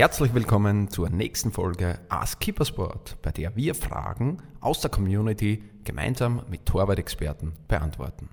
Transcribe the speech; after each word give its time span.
Herzlich 0.00 0.32
willkommen 0.32 0.88
zur 0.88 1.10
nächsten 1.10 1.52
Folge 1.52 2.00
Ask 2.08 2.40
Keepersport, 2.40 3.18
bei 3.20 3.32
der 3.32 3.54
wir 3.54 3.74
Fragen 3.74 4.38
aus 4.62 4.80
der 4.80 4.90
Community 4.90 5.62
gemeinsam 5.84 6.40
mit 6.48 6.64
Torwart-Experten 6.64 7.52
beantworten. 7.68 8.30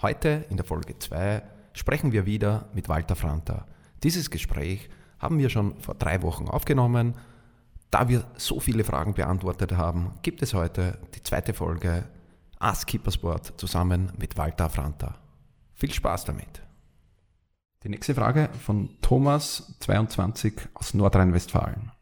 Heute 0.00 0.46
in 0.48 0.56
der 0.56 0.64
Folge 0.64 0.98
2 0.98 1.42
sprechen 1.74 2.12
wir 2.12 2.24
wieder 2.24 2.70
mit 2.72 2.88
Walter 2.88 3.16
Franta. 3.16 3.66
Dieses 4.02 4.30
Gespräch 4.30 4.88
haben 5.18 5.38
wir 5.38 5.50
schon 5.50 5.78
vor 5.78 5.94
drei 5.94 6.22
Wochen 6.22 6.48
aufgenommen. 6.48 7.16
Da 7.90 8.08
wir 8.08 8.24
so 8.38 8.58
viele 8.58 8.82
Fragen 8.82 9.12
beantwortet 9.12 9.76
haben, 9.76 10.14
gibt 10.22 10.40
es 10.40 10.54
heute 10.54 10.96
die 11.14 11.22
zweite 11.22 11.52
Folge 11.52 12.08
Ask 12.60 12.88
Keepersport 12.88 13.60
zusammen 13.60 14.10
mit 14.18 14.38
Walter 14.38 14.70
Franta. 14.70 15.16
Viel 15.74 15.92
Spaß 15.92 16.24
damit! 16.24 16.67
Die 17.84 17.88
nächste 17.88 18.12
Frage 18.12 18.48
von 18.60 18.90
Thomas, 19.02 19.76
22 19.78 20.54
aus 20.74 20.94
Nordrhein-Westfalen. 20.94 21.92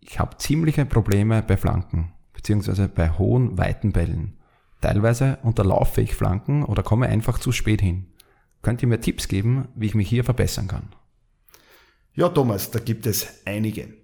Ich 0.00 0.18
habe 0.18 0.36
ziemliche 0.38 0.84
Probleme 0.84 1.44
bei 1.44 1.56
Flanken, 1.56 2.12
beziehungsweise 2.32 2.88
bei 2.88 3.10
hohen, 3.10 3.56
weiten 3.56 3.92
Bällen. 3.92 4.36
Teilweise 4.80 5.38
unterlaufe 5.44 6.00
ich 6.00 6.16
Flanken 6.16 6.64
oder 6.64 6.82
komme 6.82 7.06
einfach 7.06 7.38
zu 7.38 7.52
spät 7.52 7.80
hin. 7.80 8.06
Könnt 8.62 8.82
ihr 8.82 8.88
mir 8.88 9.00
Tipps 9.00 9.28
geben, 9.28 9.68
wie 9.76 9.86
ich 9.86 9.94
mich 9.94 10.08
hier 10.08 10.24
verbessern 10.24 10.66
kann? 10.66 10.88
Ja, 12.14 12.28
Thomas, 12.28 12.72
da 12.72 12.80
gibt 12.80 13.06
es 13.06 13.42
einige 13.44 13.94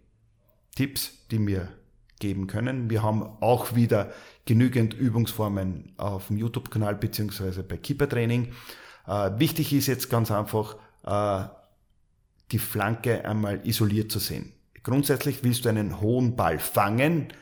Tipps, 0.77 1.27
die 1.33 1.45
wir 1.45 1.69
geben 2.21 2.47
können. 2.47 2.91
Wir 2.91 3.03
haben 3.03 3.25
auch 3.41 3.75
wieder 3.75 4.13
genügend 4.45 4.95
Übungsformen 4.95 5.95
auf 5.97 6.29
dem 6.29 6.37
YouTube-Kanal 6.37 6.95
beziehungsweise 6.95 7.65
bei 7.65 7.77
Keeper 7.77 8.09
Training. 8.09 8.53
Äh, 9.09 9.33
wichtig 9.39 9.73
ist 9.73 9.89
jetzt 9.89 10.09
ganz 10.09 10.31
einfach, 10.31 10.77
die 11.05 12.59
Flanke 12.59 13.25
einmal 13.25 13.67
isoliert 13.67 14.13
zu 14.13 14.19
sehen. 14.19 14.53
Grundsätzlich 14.83 15.45
willst 15.45 15.65
du 15.65 15.69
einen 15.69 16.01
hohen 16.01 16.37
Ball 16.37 16.59
fangen 16.59 17.33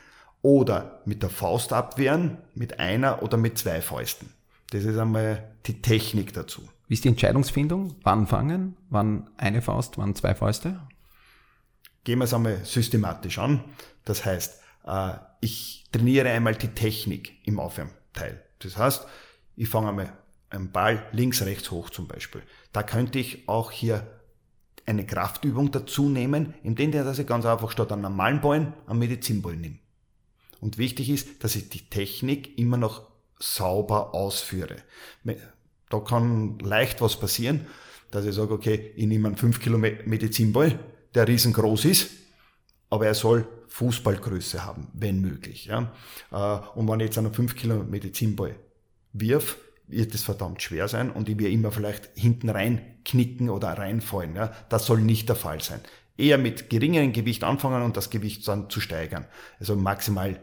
oder 0.41 1.01
mit 1.05 1.21
der 1.21 1.29
Faust 1.29 1.73
abwehren, 1.73 2.37
mit 2.55 2.79
einer 2.79 3.23
oder 3.23 3.37
mit 3.37 3.57
zwei 3.57 3.81
Fäusten. 3.81 4.29
Das 4.71 4.83
ist 4.85 4.97
einmal 4.97 5.51
die 5.65 5.81
Technik 5.81 6.33
dazu. 6.33 6.67
Wie 6.87 6.93
ist 6.93 7.03
die 7.03 7.09
Entscheidungsfindung? 7.09 7.95
Wann 8.03 8.27
fangen? 8.27 8.77
Wann 8.89 9.29
eine 9.37 9.61
Faust? 9.61 9.97
Wann 9.97 10.15
zwei 10.15 10.35
Fäuste? 10.35 10.79
Gehen 12.03 12.19
wir 12.19 12.25
es 12.25 12.33
einmal 12.33 12.63
systematisch 12.65 13.37
an. 13.37 13.63
Das 14.05 14.25
heißt, 14.25 14.59
äh, 14.85 15.13
ich 15.39 15.85
trainiere 15.91 16.29
einmal 16.29 16.55
die 16.55 16.69
Technik 16.69 17.33
im 17.45 17.59
Aufwärmteil. 17.59 18.43
Das 18.59 18.77
heißt, 18.77 19.05
ich 19.55 19.69
fange 19.69 19.89
einmal 19.89 20.13
einen 20.51 20.71
Ball 20.71 21.05
links, 21.11 21.41
rechts 21.41 21.71
hoch 21.71 21.89
zum 21.89 22.07
Beispiel. 22.07 22.43
Da 22.73 22.83
könnte 22.83 23.19
ich 23.19 23.47
auch 23.47 23.71
hier 23.71 24.05
eine 24.85 25.05
Kraftübung 25.05 25.71
dazu 25.71 26.09
nehmen, 26.09 26.53
indem 26.63 26.91
ich 26.91 27.27
ganz 27.27 27.45
einfach 27.45 27.71
statt 27.71 27.91
einem 27.91 28.01
normalen 28.01 28.41
Ball 28.41 28.73
einen 28.87 28.99
Medizinball 28.99 29.55
nehme. 29.55 29.79
Und 30.59 30.77
wichtig 30.77 31.09
ist, 31.09 31.43
dass 31.43 31.55
ich 31.55 31.69
die 31.69 31.89
Technik 31.89 32.57
immer 32.57 32.77
noch 32.77 33.09
sauber 33.39 34.13
ausführe. 34.13 34.77
Da 35.89 35.99
kann 35.99 36.59
leicht 36.59 37.01
was 37.01 37.19
passieren, 37.19 37.65
dass 38.11 38.25
ich 38.25 38.35
sage, 38.35 38.53
okay, 38.53 38.91
ich 38.95 39.07
nehme 39.07 39.29
einen 39.29 39.37
5 39.37 39.59
Kilo 39.59 39.77
Medizinball, 39.77 40.77
der 41.15 41.27
riesengroß 41.27 41.85
ist, 41.85 42.11
aber 42.89 43.07
er 43.07 43.15
soll 43.15 43.47
Fußballgröße 43.69 44.65
haben, 44.65 44.87
wenn 44.93 45.21
möglich. 45.21 45.65
Ja. 45.65 45.93
Äh, 46.31 46.77
und 46.77 46.87
wenn 46.87 46.99
ich 46.99 47.07
jetzt 47.07 47.17
einen 47.17 47.33
5 47.33 47.55
Kilo 47.55 47.83
Medizinball 47.83 48.55
wirf, 49.13 49.57
wird 49.91 50.13
es 50.15 50.23
verdammt 50.23 50.61
schwer 50.61 50.87
sein 50.87 51.11
und 51.11 51.29
ich 51.29 51.37
werde 51.37 51.51
immer 51.51 51.71
vielleicht 51.71 52.09
hinten 52.15 52.49
rein 52.49 52.81
knicken 53.05 53.49
oder 53.49 53.69
reinfallen. 53.69 54.35
Ja. 54.35 54.53
Das 54.69 54.85
soll 54.85 55.01
nicht 55.01 55.29
der 55.29 55.35
Fall 55.35 55.61
sein. 55.61 55.81
Eher 56.17 56.37
mit 56.37 56.69
geringerem 56.69 57.13
Gewicht 57.13 57.43
anfangen 57.43 57.83
und 57.83 57.97
das 57.97 58.09
Gewicht 58.09 58.47
dann 58.47 58.69
zu 58.69 58.79
steigern. 58.81 59.25
Also 59.59 59.75
maximal 59.75 60.39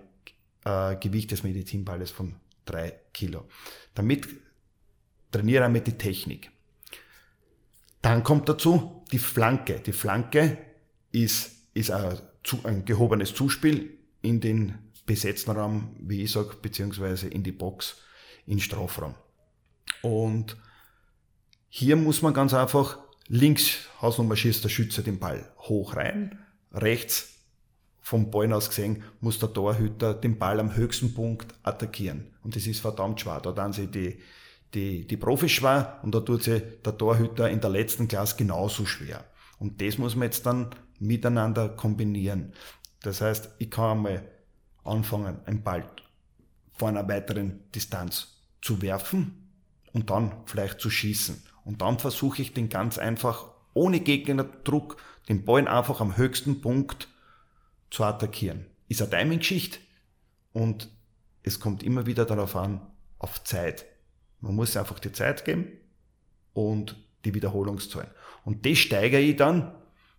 äh, 0.65 0.97
Gewicht 0.97 1.31
des 1.31 1.43
Medizinballes 1.43 2.11
von 2.11 2.37
drei 2.65 2.95
Kilo. 3.13 3.45
Damit 3.95 4.29
trainiere 5.31 5.67
ich 5.67 5.73
mit 5.73 5.87
die 5.87 5.99
Technik. 5.99 6.51
Dann 8.03 8.23
kommt 8.23 8.49
dazu 8.49 9.03
die 9.13 9.19
Flanke. 9.19 9.81
Die 9.81 9.93
Flanke 9.93 10.59
ist, 11.13 11.51
ist 11.75 11.91
ein, 11.91 12.19
ein 12.65 12.85
gehobenes 12.85 13.35
Zuspiel 13.35 13.99
in 14.23 14.41
den 14.41 14.79
besetzten 15.07 15.53
Raum, 15.53 15.97
wie 16.01 16.23
ich 16.23 16.33
sage, 16.33 16.57
beziehungsweise 16.61 17.29
in 17.29 17.43
die 17.43 17.53
Box, 17.53 17.97
in 18.47 18.61
Strafraum. 18.61 19.15
Und 20.03 20.57
hier 21.69 21.97
muss 21.97 22.23
man 22.23 22.35
ganz 22.35 22.55
einfach 22.55 22.99
links 23.29 23.79
Hausnummer 24.01 24.37
schießt 24.37 24.65
der 24.65 24.69
Schütze 24.69 25.03
den 25.03 25.19
Ball 25.19 25.51
hoch 25.59 25.97
rein, 25.97 26.39
rechts 26.73 27.35
vom 28.01 28.31
Ball 28.31 28.53
aus 28.55 28.71
gesehen 28.71 29.03
muss 29.21 29.39
der 29.39 29.53
Torhüter 29.53 30.15
den 30.15 30.39
Ball 30.39 30.59
am 30.61 30.75
höchsten 30.75 31.13
Punkt 31.13 31.55
attackieren. 31.63 32.33
Und 32.43 32.57
das 32.57 32.67
ist 32.67 32.81
verdammt 32.81 33.21
schwer. 33.21 33.41
Da 33.41 33.53
dann 33.53 33.75
sie 33.75 33.87
die, 33.87 34.19
die, 34.73 35.07
die 35.07 35.17
Profis 35.19 35.53
schwer 35.53 36.01
und 36.03 36.15
da 36.15 36.21
tut 36.21 36.43
sie 36.43 36.63
der 36.85 36.97
Torhüter 36.97 37.51
in 37.51 37.61
der 37.61 37.69
letzten 37.69 38.09
Klasse 38.09 38.37
genauso 38.37 38.87
schwer. 38.87 39.25
Und 39.59 39.83
das 39.83 39.99
muss 39.99 40.17
man 40.17 40.25
jetzt 40.25 40.47
dann 40.47 40.71
miteinander 40.99 41.69
kombinieren. 41.69 42.55
Das 43.03 43.21
heißt, 43.21 43.51
ich 43.59 43.71
kann 43.71 43.99
einmal 43.99 44.27
anfangen, 44.85 45.41
einen 45.45 45.63
Ball 45.63 45.85
vor 46.73 46.89
einer 46.89 47.07
weiteren 47.09 47.61
Distanz 47.75 48.39
zu 48.63 48.81
werfen, 48.81 49.48
und 49.93 50.11
dann 50.11 50.35
vielleicht 50.47 50.81
zu 50.81 50.91
schießen. 50.91 51.43
Und 51.65 51.83
dann 51.83 51.99
versuche 51.99 52.43
ich 52.43 52.55
den 52.55 52.69
ganz 52.69 52.99
einfach 52.99 53.47
ohne 53.75 54.01
Gegnerdruck 54.01 54.97
den 55.29 55.45
Ball 55.45 55.69
einfach 55.69 56.01
am 56.01 56.17
höchsten 56.17 56.61
Punkt 56.61 57.09
zu 57.91 58.05
attackieren. 58.05 58.67
Ist 58.89 59.03
eine 59.03 59.11
Timing-Geschichte 59.11 59.79
und 60.53 60.91
es 61.43 61.61
kommt 61.61 61.83
immer 61.83 62.07
wieder 62.07 62.25
darauf 62.25 62.57
an, 62.57 62.81
auf 63.19 63.45
Zeit. 63.45 63.85
Man 64.41 64.55
muss 64.55 64.77
einfach 64.77 64.99
die 64.99 65.13
Zeit 65.13 65.45
geben 65.45 65.67
und 66.53 66.97
die 67.25 67.35
Wiederholungszahlen. 67.35 68.11
Und 68.45 68.65
das 68.65 68.79
steigere 68.79 69.21
ich 69.21 69.37
dann 69.37 69.75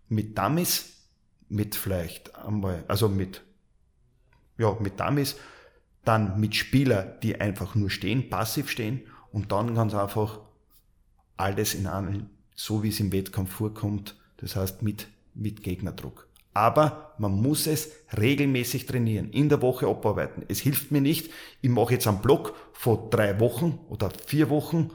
mit 0.07 0.37
Dummies, 0.37 1.07
mit 1.47 1.75
vielleicht 1.75 2.35
einmal, 2.35 2.83
also 2.87 3.09
mit, 3.09 3.41
ja, 4.57 4.75
mit 4.79 4.99
Dummies, 4.99 5.35
dann 6.05 6.39
mit 6.39 6.55
Spielern, 6.55 7.19
die 7.21 7.39
einfach 7.39 7.75
nur 7.75 7.89
stehen, 7.89 8.29
passiv 8.29 8.69
stehen 8.69 9.01
und 9.31 9.51
dann 9.51 9.75
ganz 9.75 9.93
einfach 9.93 10.39
alles 11.37 11.73
in 11.73 11.87
einem, 11.87 12.29
so 12.55 12.83
wie 12.83 12.89
es 12.89 12.99
im 12.99 13.11
Wettkampf 13.11 13.51
vorkommt, 13.51 14.15
das 14.37 14.55
heißt 14.55 14.81
mit, 14.81 15.07
mit 15.33 15.63
Gegnerdruck. 15.63 16.27
Aber 16.53 17.13
man 17.19 17.31
muss 17.41 17.67
es 17.67 17.91
regelmäßig 18.17 18.85
trainieren, 18.85 19.29
in 19.29 19.49
der 19.49 19.61
Woche 19.61 19.87
abarbeiten. 19.87 20.43
Es 20.47 20.59
hilft 20.59 20.91
mir 20.91 21.01
nicht, 21.01 21.31
ich 21.61 21.69
mache 21.69 21.93
jetzt 21.93 22.07
einen 22.07 22.21
Block 22.21 22.55
vor 22.73 23.09
drei 23.09 23.39
Wochen 23.39 23.79
oder 23.87 24.09
vier 24.25 24.49
Wochen 24.49 24.89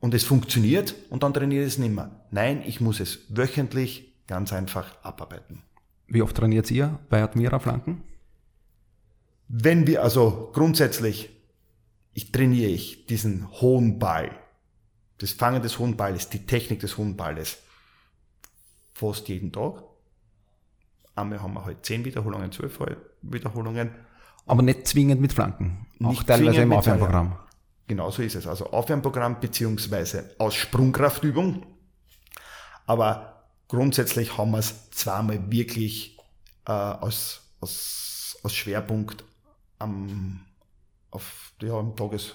und 0.00 0.14
es 0.14 0.24
funktioniert 0.24 0.94
und 1.10 1.22
dann 1.22 1.34
trainiere 1.34 1.64
ich 1.64 1.72
es 1.72 1.78
nicht 1.78 1.94
mehr. 1.94 2.10
Nein, 2.30 2.62
ich 2.64 2.80
muss 2.80 3.00
es 3.00 3.20
wöchentlich 3.28 4.14
ganz 4.26 4.52
einfach 4.52 4.94
abarbeiten. 5.02 5.62
Wie 6.06 6.22
oft 6.22 6.36
trainiert 6.36 6.70
ihr 6.70 6.98
bei 7.10 7.22
Admira 7.22 7.58
Flanken? 7.58 8.02
Wenn 9.48 9.86
wir 9.86 10.02
also 10.02 10.50
grundsätzlich 10.52 11.33
ich 12.14 12.30
trainiere 12.32 12.70
ich 12.70 13.06
diesen 13.06 13.50
hohen 13.60 13.98
Ball, 13.98 14.30
das 15.18 15.32
Fangen 15.32 15.62
des 15.62 15.78
hohen 15.78 15.96
Balles, 15.96 16.28
die 16.28 16.46
Technik 16.46 16.80
des 16.80 16.96
hohen 16.96 17.16
Balles, 17.16 17.58
fast 18.94 19.28
jeden 19.28 19.52
Tag. 19.52 19.82
Einmal 21.16 21.42
haben 21.42 21.54
wir 21.54 21.64
halt 21.64 21.84
zehn 21.84 22.04
Wiederholungen, 22.04 22.50
zwölf 22.50 22.78
Wiederholungen. 23.22 23.90
Aber 24.46 24.62
nicht 24.62 24.86
zwingend 24.86 25.20
mit 25.20 25.32
Flanken, 25.32 25.86
auch 26.02 26.10
nicht 26.10 26.26
teilweise 26.26 26.62
im 26.62 26.72
Aufwärmprogramm. 26.72 27.36
Genau 27.86 28.10
so 28.10 28.22
ist 28.22 28.34
es. 28.34 28.46
Also 28.46 28.70
Aufwärmprogramm 28.70 29.40
beziehungsweise 29.40 30.34
aus 30.38 30.54
Sprungkraftübung. 30.54 31.66
Aber 32.86 33.44
grundsätzlich 33.68 34.38
haben 34.38 34.52
wir 34.52 34.58
es 34.58 34.90
zweimal 34.90 35.50
wirklich 35.50 36.18
äh, 36.66 36.72
als, 36.72 37.42
als, 37.60 38.38
als 38.42 38.54
Schwerpunkt 38.54 39.24
am 39.78 40.40
auf 41.14 41.52
ja, 41.62 41.78
im 41.80 41.96
Tages. 41.96 42.34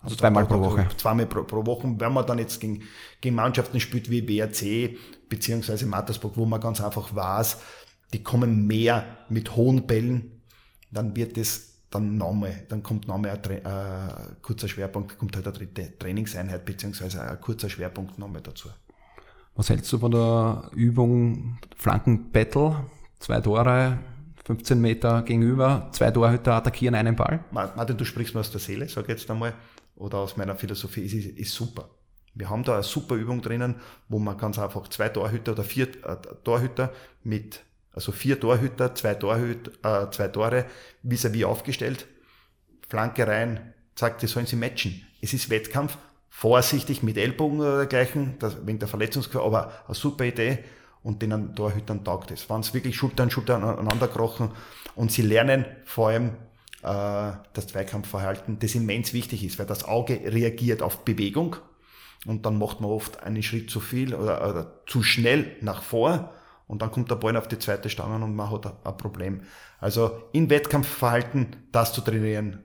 Also 0.00 0.16
zweimal 0.16 0.46
pro 0.46 0.60
Woche. 0.60 0.86
Zweimal 0.96 1.26
pro, 1.26 1.44
pro 1.44 1.64
Woche. 1.64 1.94
Wenn 1.98 2.12
man 2.12 2.26
dann 2.26 2.38
jetzt 2.38 2.60
gegen, 2.60 2.82
gegen 3.20 3.36
Mannschaften 3.36 3.80
spielt 3.80 4.10
wie 4.10 4.20
BRC 4.20 4.98
beziehungsweise 5.28 5.86
Mattersburg, 5.86 6.36
wo 6.36 6.44
man 6.44 6.60
ganz 6.60 6.80
einfach 6.80 7.14
weiß, 7.14 7.58
die 8.12 8.22
kommen 8.22 8.66
mehr 8.66 9.04
mit 9.28 9.56
hohen 9.56 9.86
Bällen, 9.86 10.42
dann 10.90 11.16
wird 11.16 11.38
es 11.38 11.74
dann 11.90 12.16
nochmal, 12.16 12.64
dann 12.68 12.82
kommt 12.82 13.08
nochmal 13.08 13.30
ein 13.30 13.50
äh, 13.50 14.34
kurzer 14.42 14.68
Schwerpunkt, 14.68 15.16
kommt 15.16 15.36
halt 15.36 15.46
eine 15.46 15.56
dritte 15.56 15.96
Trainingseinheit 15.98 16.64
beziehungsweise 16.64 17.22
ein 17.22 17.40
kurzer 17.40 17.70
Schwerpunkt 17.70 18.18
nochmal 18.18 18.42
dazu. 18.42 18.68
Was 19.54 19.70
hältst 19.70 19.92
du 19.92 19.98
von 19.98 20.10
der 20.10 20.70
Übung 20.74 21.58
Flankenbattle? 21.76 22.84
Zwei 23.20 23.40
Tore, 23.40 23.98
15 24.44 24.78
Meter 24.80 25.22
gegenüber, 25.22 25.88
zwei 25.92 26.10
Torhüter 26.10 26.54
attackieren 26.54 26.94
einen 26.94 27.16
Ball. 27.16 27.44
Martin, 27.50 27.96
du 27.96 28.04
sprichst 28.04 28.34
mir 28.34 28.40
aus 28.40 28.50
der 28.50 28.60
Seele, 28.60 28.88
sag 28.88 29.08
jetzt 29.08 29.30
einmal, 29.30 29.54
oder 29.96 30.18
aus 30.18 30.36
meiner 30.36 30.54
Philosophie, 30.54 31.02
ist, 31.02 31.14
ist 31.14 31.54
super. 31.54 31.88
Wir 32.34 32.50
haben 32.50 32.64
da 32.64 32.74
eine 32.74 32.82
super 32.82 33.14
Übung 33.14 33.40
drinnen, 33.40 33.76
wo 34.08 34.18
man 34.18 34.36
ganz 34.36 34.58
einfach 34.58 34.88
zwei 34.88 35.08
Torhüter 35.08 35.52
oder 35.52 35.64
vier 35.64 35.88
äh, 36.04 36.16
Torhüter 36.42 36.92
mit, 37.22 37.60
also 37.92 38.12
vier 38.12 38.38
Torhüter, 38.38 38.94
zwei, 38.94 39.14
Torhüter, 39.14 39.70
äh, 40.04 40.10
zwei 40.10 40.28
Tore 40.28 40.66
vis-à-vis 41.02 41.44
aufgestellt, 41.44 42.06
Flanke 42.88 43.26
rein, 43.26 43.72
sagt, 43.94 44.22
die 44.22 44.26
sollen 44.26 44.46
sie 44.46 44.56
matchen. 44.56 45.06
Es 45.22 45.32
ist 45.32 45.48
Wettkampf, 45.48 45.96
vorsichtig 46.28 47.02
mit 47.02 47.16
Ellbogen 47.16 47.60
oder 47.60 47.78
dergleichen, 47.78 48.34
das, 48.40 48.66
wegen 48.66 48.80
der 48.80 48.88
Verletzungsgefahr, 48.88 49.46
aber 49.46 49.72
eine 49.86 49.94
super 49.94 50.24
Idee 50.24 50.64
und 51.04 51.22
den 51.22 51.54
Torhütern 51.54 52.02
taugt 52.02 52.32
es. 52.32 52.50
Wenn 52.50 52.60
es 52.60 52.74
wirklich 52.74 52.96
Schulter 52.96 53.22
an 53.22 53.30
Schulter 53.30 53.56
aneinander 53.56 54.08
krochen 54.08 54.50
und 54.96 55.12
sie 55.12 55.22
lernen 55.22 55.66
vor 55.84 56.08
allem 56.08 56.30
äh, 56.82 57.32
das 57.52 57.68
Zweikampfverhalten, 57.68 58.58
das 58.58 58.74
immens 58.74 59.12
wichtig 59.12 59.44
ist, 59.44 59.58
weil 59.60 59.66
das 59.66 59.84
Auge 59.84 60.20
reagiert 60.24 60.82
auf 60.82 61.04
Bewegung 61.04 61.56
und 62.26 62.46
dann 62.46 62.58
macht 62.58 62.80
man 62.80 62.90
oft 62.90 63.22
einen 63.22 63.42
Schritt 63.42 63.70
zu 63.70 63.80
viel 63.80 64.14
oder, 64.14 64.48
oder 64.48 64.80
zu 64.86 65.02
schnell 65.02 65.56
nach 65.60 65.82
vor 65.82 66.32
und 66.66 66.80
dann 66.80 66.90
kommt 66.90 67.10
der 67.10 67.16
Ball 67.16 67.36
auf 67.36 67.48
die 67.48 67.58
zweite 67.58 67.90
Stange 67.90 68.24
und 68.24 68.34
man 68.34 68.50
hat 68.50 68.66
ein 68.66 68.96
Problem. 68.96 69.42
Also 69.78 70.22
im 70.32 70.48
Wettkampfverhalten 70.48 71.68
das 71.70 71.92
zu 71.92 72.00
trainieren, 72.00 72.64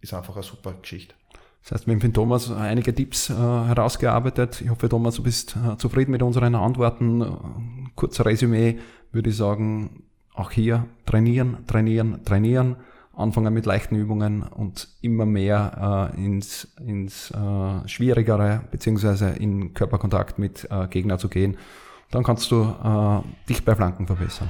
ist 0.00 0.12
einfach 0.12 0.34
eine 0.34 0.42
super 0.42 0.74
Geschichte. 0.74 1.14
Das 1.64 1.72
heißt, 1.72 1.86
wir 1.86 1.94
haben 1.94 2.00
für 2.02 2.12
Thomas 2.12 2.52
einige 2.52 2.94
Tipps 2.94 3.30
äh, 3.30 3.34
herausgearbeitet. 3.34 4.60
Ich 4.60 4.68
hoffe, 4.68 4.88
Thomas, 4.88 5.14
du 5.14 5.22
bist 5.22 5.56
äh, 5.56 5.78
zufrieden 5.78 6.10
mit 6.10 6.22
unseren 6.22 6.54
Antworten. 6.54 7.24
Kurzer 7.94 8.26
Resümee 8.26 8.78
würde 9.12 9.30
ich 9.30 9.36
sagen, 9.36 10.02
auch 10.34 10.50
hier 10.50 10.84
trainieren, 11.06 11.58
trainieren, 11.66 12.22
trainieren, 12.24 12.76
anfangen 13.14 13.54
mit 13.54 13.64
leichten 13.64 13.96
Übungen 13.96 14.42
und 14.42 14.88
immer 15.00 15.24
mehr 15.24 16.12
äh, 16.14 16.22
ins, 16.22 16.68
ins 16.84 17.30
äh, 17.30 17.88
Schwierigere 17.88 18.64
beziehungsweise 18.70 19.30
in 19.30 19.72
Körperkontakt 19.72 20.38
mit 20.38 20.68
äh, 20.70 20.86
Gegner 20.88 21.18
zu 21.18 21.28
gehen. 21.28 21.56
Dann 22.10 22.24
kannst 22.24 22.50
du 22.50 22.62
äh, 22.62 23.48
dich 23.48 23.64
bei 23.64 23.74
Flanken 23.74 24.06
verbessern. 24.06 24.48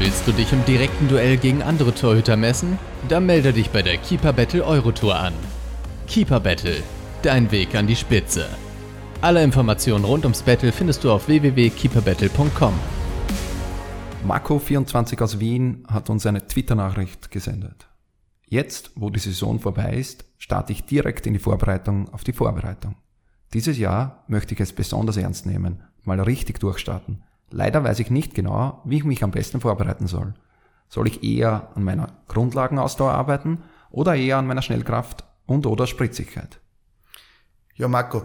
Willst 0.00 0.26
du 0.26 0.32
dich 0.32 0.52
im 0.52 0.64
direkten 0.64 1.06
Duell 1.06 1.36
gegen 1.36 1.62
andere 1.62 1.94
Torhüter 1.94 2.36
messen? 2.36 2.78
Dann 3.08 3.26
melde 3.26 3.52
dich 3.52 3.70
bei 3.70 3.80
der 3.80 3.96
Keeper 3.96 4.32
Battle 4.32 4.64
Eurotour 4.64 5.14
an. 5.14 5.32
Keeper 6.08 6.40
Battle, 6.40 6.82
dein 7.22 7.52
Weg 7.52 7.76
an 7.76 7.86
die 7.86 7.94
Spitze. 7.94 8.48
Alle 9.20 9.44
Informationen 9.44 10.04
rund 10.04 10.24
ums 10.24 10.42
Battle 10.42 10.72
findest 10.72 11.04
du 11.04 11.12
auf 11.12 11.28
www.keeperbattle.com. 11.28 12.74
Marco24 14.26 15.22
aus 15.22 15.38
Wien 15.38 15.84
hat 15.86 16.10
uns 16.10 16.26
eine 16.26 16.44
Twitter-Nachricht 16.44 17.30
gesendet. 17.30 17.86
Jetzt, 18.48 18.90
wo 18.96 19.10
die 19.10 19.20
Saison 19.20 19.60
vorbei 19.60 19.94
ist, 19.94 20.24
starte 20.38 20.72
ich 20.72 20.84
direkt 20.84 21.26
in 21.28 21.34
die 21.34 21.38
Vorbereitung 21.38 22.08
auf 22.08 22.24
die 22.24 22.32
Vorbereitung. 22.32 22.96
Dieses 23.52 23.78
Jahr 23.78 24.24
möchte 24.26 24.54
ich 24.54 24.60
es 24.60 24.72
besonders 24.72 25.16
ernst 25.16 25.46
nehmen, 25.46 25.84
mal 26.02 26.20
richtig 26.20 26.58
durchstarten. 26.58 27.22
Leider 27.56 27.84
weiß 27.84 28.00
ich 28.00 28.10
nicht 28.10 28.34
genau, 28.34 28.82
wie 28.84 28.96
ich 28.96 29.04
mich 29.04 29.22
am 29.22 29.30
besten 29.30 29.60
vorbereiten 29.60 30.08
soll. 30.08 30.34
Soll 30.88 31.06
ich 31.06 31.22
eher 31.22 31.70
an 31.76 31.84
meiner 31.84 32.08
Grundlagenausdauer 32.26 33.12
arbeiten 33.12 33.62
oder 33.92 34.16
eher 34.16 34.38
an 34.38 34.46
meiner 34.48 34.60
Schnellkraft 34.60 35.22
und 35.46 35.64
oder 35.64 35.86
Spritzigkeit? 35.86 36.58
Ja, 37.76 37.86
Marco, 37.86 38.22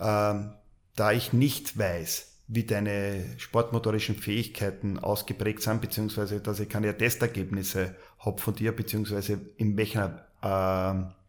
ähm, 0.00 0.54
da 0.96 1.12
ich 1.12 1.32
nicht 1.32 1.78
weiß, 1.78 2.40
wie 2.48 2.64
deine 2.64 3.24
sportmotorischen 3.38 4.16
Fähigkeiten 4.16 4.98
ausgeprägt 4.98 5.62
sind, 5.62 5.80
beziehungsweise 5.80 6.40
dass 6.40 6.58
ich 6.58 6.68
keine 6.68 6.96
Testergebnisse 6.98 7.94
habe 8.18 8.42
von 8.42 8.56
dir, 8.56 8.74
beziehungsweise 8.74 9.38
in 9.58 9.76
welcher 9.76 10.26
äh, 10.42 11.21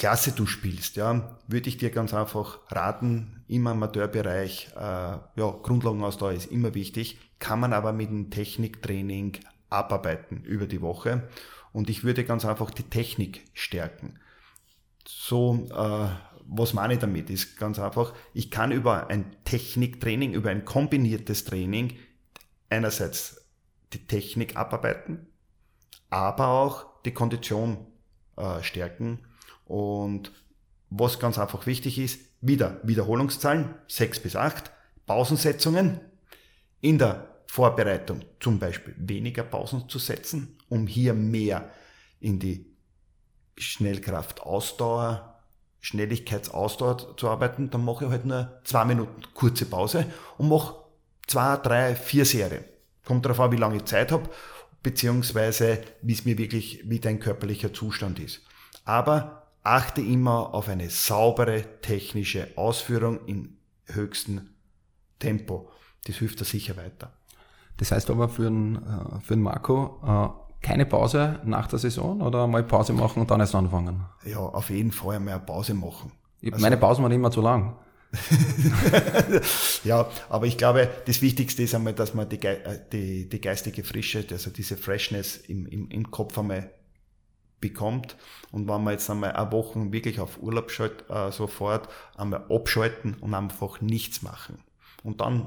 Klasse 0.00 0.32
du 0.32 0.46
spielst, 0.46 0.96
ja, 0.96 1.36
würde 1.46 1.68
ich 1.68 1.76
dir 1.76 1.90
ganz 1.90 2.14
einfach 2.14 2.60
raten, 2.70 3.44
im 3.48 3.66
Amateurbereich, 3.66 4.70
äh, 4.74 4.80
ja, 4.80 5.20
Grundlagenausdauer 5.36 6.32
ist 6.32 6.50
immer 6.50 6.72
wichtig, 6.72 7.18
kann 7.38 7.60
man 7.60 7.74
aber 7.74 7.92
mit 7.92 8.08
dem 8.08 8.30
Techniktraining 8.30 9.40
abarbeiten 9.68 10.42
über 10.44 10.66
die 10.66 10.80
Woche. 10.80 11.28
Und 11.74 11.90
ich 11.90 12.02
würde 12.02 12.24
ganz 12.24 12.46
einfach 12.46 12.70
die 12.70 12.84
Technik 12.84 13.44
stärken. 13.52 14.18
So, 15.06 15.68
äh, 15.70 16.08
was 16.46 16.72
meine 16.72 16.94
ich 16.94 17.00
damit? 17.00 17.28
Ist 17.28 17.58
ganz 17.58 17.78
einfach, 17.78 18.14
ich 18.32 18.50
kann 18.50 18.72
über 18.72 19.08
ein 19.10 19.36
Techniktraining, 19.44 20.32
über 20.32 20.48
ein 20.48 20.64
kombiniertes 20.64 21.44
Training 21.44 21.98
einerseits 22.70 23.46
die 23.92 24.06
Technik 24.06 24.56
abarbeiten, 24.56 25.26
aber 26.08 26.48
auch 26.48 27.02
die 27.02 27.12
Kondition 27.12 27.86
äh, 28.38 28.62
stärken 28.62 29.26
und 29.70 30.32
was 30.90 31.20
ganz 31.20 31.38
einfach 31.38 31.66
wichtig 31.66 31.98
ist, 31.98 32.20
wieder 32.40 32.80
Wiederholungszahlen, 32.82 33.76
6 33.86 34.20
bis 34.20 34.34
8, 34.34 34.72
Pausensetzungen, 35.06 36.00
in 36.80 36.98
der 36.98 37.28
Vorbereitung 37.46 38.22
zum 38.40 38.58
Beispiel 38.58 38.94
weniger 38.98 39.44
Pausen 39.44 39.88
zu 39.88 40.00
setzen, 40.00 40.58
um 40.68 40.88
hier 40.88 41.14
mehr 41.14 41.70
in 42.18 42.40
die 42.40 42.66
Schnellkraft-Ausdauer, 43.56 45.36
Schnelligkeitsausdauer 45.80 47.16
zu 47.16 47.28
arbeiten, 47.28 47.70
dann 47.70 47.84
mache 47.84 48.06
ich 48.06 48.10
halt 48.10 48.24
nur 48.24 48.60
zwei 48.64 48.84
Minuten 48.84 49.22
kurze 49.34 49.66
Pause 49.66 50.06
und 50.36 50.48
mache 50.48 50.74
zwei, 51.28 51.56
drei, 51.58 51.94
vier 51.94 52.24
Serien. 52.24 52.64
Kommt 53.04 53.24
darauf 53.24 53.38
an, 53.40 53.52
wie 53.52 53.56
lange 53.56 53.76
ich 53.76 53.84
Zeit 53.84 54.10
habe, 54.10 54.28
beziehungsweise 54.82 55.80
wie 56.02 56.12
es 56.12 56.24
mir 56.24 56.38
wirklich, 56.38 56.82
wie 56.90 56.98
dein 56.98 57.20
körperlicher 57.20 57.72
Zustand 57.72 58.18
ist. 58.18 58.42
Aber 58.84 59.40
achte 59.62 60.00
immer 60.00 60.54
auf 60.54 60.68
eine 60.68 60.90
saubere 60.90 61.80
technische 61.82 62.48
Ausführung 62.56 63.26
im 63.26 63.56
höchsten 63.86 64.54
Tempo. 65.18 65.70
Das 66.06 66.16
hilft 66.16 66.40
dir 66.40 66.44
sicher 66.44 66.76
weiter. 66.76 67.12
Das 67.76 67.92
heißt 67.92 68.10
aber 68.10 68.28
für 68.28 68.46
einen, 68.46 68.76
äh, 68.76 69.20
für 69.20 69.34
einen 69.34 69.42
Marco 69.42 70.00
äh, 70.04 70.64
keine 70.64 70.86
Pause 70.86 71.40
nach 71.44 71.66
der 71.66 71.78
Saison 71.78 72.20
oder 72.20 72.46
mal 72.46 72.62
Pause 72.62 72.92
machen 72.92 73.20
und 73.20 73.30
dann 73.30 73.40
erst 73.40 73.54
anfangen? 73.54 74.04
Ja, 74.24 74.38
auf 74.38 74.70
jeden 74.70 74.92
Fall 74.92 75.16
einmal 75.16 75.34
eine 75.34 75.42
Pause 75.42 75.74
machen. 75.74 76.12
Also, 76.44 76.58
meine 76.58 76.76
Pausen 76.76 77.02
waren 77.02 77.12
immer 77.12 77.30
zu 77.30 77.40
lang. 77.40 77.76
ja, 79.84 80.08
aber 80.28 80.46
ich 80.46 80.58
glaube, 80.58 80.88
das 81.06 81.22
Wichtigste 81.22 81.62
ist 81.62 81.74
einmal, 81.74 81.94
dass 81.94 82.12
man 82.12 82.28
die, 82.28 82.42
äh, 82.42 82.78
die, 82.92 83.28
die 83.28 83.40
geistige 83.40 83.84
Frische, 83.84 84.24
also 84.30 84.50
diese 84.50 84.76
Freshness 84.76 85.36
im, 85.36 85.66
im, 85.66 85.88
im 85.90 86.10
Kopf 86.10 86.36
einmal 86.38 86.70
bekommt. 87.60 88.16
Und 88.52 88.68
wenn 88.68 88.82
man 88.82 88.92
jetzt 88.92 89.08
einmal 89.10 89.32
eine 89.32 89.52
Woche 89.52 89.92
wirklich 89.92 90.20
auf 90.20 90.42
Urlaub 90.42 90.70
schaut, 90.70 91.08
äh, 91.08 91.30
sofort 91.30 91.88
einmal 92.16 92.44
abschalten 92.48 93.14
und 93.20 93.34
einfach 93.34 93.80
nichts 93.80 94.22
machen. 94.22 94.58
Und 95.02 95.20
dann 95.20 95.46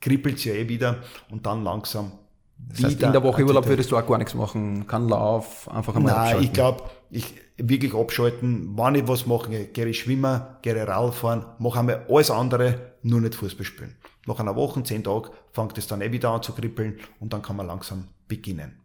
kribbelt 0.00 0.36
es 0.36 0.44
ja 0.44 0.54
eh 0.54 0.68
wieder 0.68 1.02
und 1.30 1.46
dann 1.46 1.64
langsam 1.64 2.12
das 2.56 2.84
heißt, 2.84 3.02
in 3.02 3.12
der 3.12 3.22
Woche 3.22 3.44
Urlaub 3.44 3.66
würdest 3.66 3.90
du 3.90 3.96
auch 3.96 4.06
gar 4.06 4.18
nichts 4.18 4.34
machen, 4.34 4.86
kein 4.86 5.08
Lauf, 5.08 5.68
einfach 5.68 5.96
einmal 5.96 6.12
Nein, 6.12 6.22
abschalten. 6.22 6.44
ich 6.44 6.52
glaube, 6.52 6.82
ich 7.10 7.34
wirklich 7.56 7.94
abschalten, 7.94 8.76
wenn 8.76 8.94
ich 8.94 9.08
was 9.08 9.26
mache, 9.26 9.66
gehe 9.66 9.86
ich 9.86 9.98
schwimmen, 9.98 10.40
gehe 10.62 10.86
Radfahren, 10.86 11.44
mache 11.58 11.80
einmal 11.80 12.06
alles 12.08 12.30
andere, 12.30 12.92
nur 13.02 13.20
nicht 13.20 13.34
Fußball 13.34 13.64
spielen. 13.64 13.96
Nach 14.26 14.38
einer 14.40 14.56
Woche, 14.56 14.82
zehn 14.82 15.04
Tagen, 15.04 15.30
fängt 15.52 15.76
es 15.78 15.86
dann 15.86 16.00
eh 16.00 16.12
wieder 16.12 16.30
an 16.30 16.42
zu 16.42 16.52
kribbeln 16.52 16.98
und 17.20 17.32
dann 17.32 17.42
kann 17.42 17.56
man 17.56 17.66
langsam 17.66 18.08
beginnen. 18.28 18.80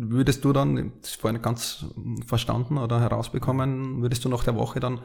Würdest 0.00 0.44
du 0.44 0.52
dann, 0.52 0.92
das 1.00 1.10
ist 1.10 1.20
vorhin 1.20 1.42
ganz 1.42 1.86
verstanden 2.24 2.78
oder 2.78 3.00
herausbekommen, 3.00 4.00
würdest 4.00 4.24
du 4.24 4.28
nach 4.28 4.44
der 4.44 4.54
Woche 4.54 4.78
dann 4.78 5.00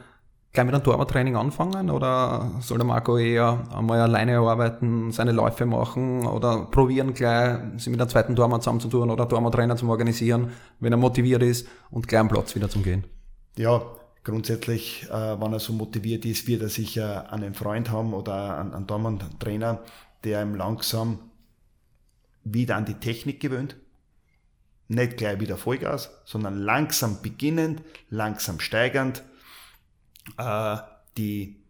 gleich 0.52 0.66
mit 0.66 0.72
einem 0.72 0.84
Torwarttraining 0.84 1.34
anfangen 1.34 1.90
oder 1.90 2.52
soll 2.60 2.78
der 2.78 2.86
Marco 2.86 3.18
eher 3.18 3.64
einmal 3.74 4.00
alleine 4.00 4.38
arbeiten, 4.38 5.10
seine 5.10 5.32
Läufe 5.32 5.66
machen 5.66 6.24
oder 6.26 6.66
probieren 6.66 7.12
gleich, 7.12 7.58
sich 7.76 7.88
mit 7.88 8.00
einem 8.00 8.08
zweiten 8.08 8.36
Torwart 8.36 8.62
zusammenzutun 8.62 9.10
oder 9.10 9.28
Torwarttrainer 9.28 9.74
zu 9.74 9.88
organisieren, 9.88 10.52
wenn 10.78 10.92
er 10.92 10.96
motiviert 10.96 11.42
ist 11.42 11.66
und 11.90 12.06
gleich 12.06 12.20
am 12.20 12.28
Platz 12.28 12.54
wieder 12.54 12.68
zum 12.68 12.84
Gehen? 12.84 13.02
Ja, 13.56 13.82
grundsätzlich, 14.22 15.08
äh, 15.10 15.40
wenn 15.40 15.52
er 15.52 15.58
so 15.58 15.72
motiviert 15.72 16.24
ist, 16.24 16.46
wird 16.46 16.62
er 16.62 16.68
sicher 16.68 17.32
einen 17.32 17.54
Freund 17.54 17.90
haben 17.90 18.14
oder 18.14 18.58
einen, 18.58 18.74
einen 18.74 18.86
Torwarttrainer, 18.86 19.80
der 20.22 20.42
ihm 20.42 20.54
langsam 20.54 21.18
wieder 22.44 22.76
an 22.76 22.84
die 22.84 22.94
Technik 22.94 23.40
gewöhnt 23.40 23.74
nicht 24.88 25.16
gleich 25.16 25.40
wieder 25.40 25.56
Vollgas, 25.56 26.10
sondern 26.24 26.58
langsam 26.58 27.22
beginnend, 27.22 27.82
langsam 28.10 28.60
steigernd, 28.60 29.22
äh, 30.38 30.76
die 31.16 31.64